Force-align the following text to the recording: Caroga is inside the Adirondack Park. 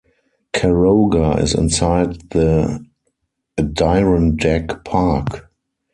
Caroga 0.51 1.39
is 1.39 1.53
inside 1.53 2.31
the 2.31 2.83
Adirondack 3.59 4.83
Park. 4.83 5.51